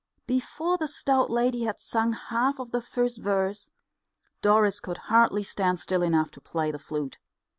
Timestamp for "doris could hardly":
4.41-5.43